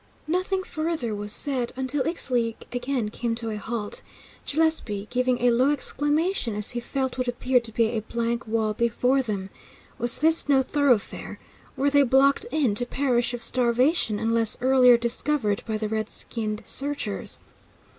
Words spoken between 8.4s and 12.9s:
wall before them. Was this no thoroughfare? Were they blocked in, to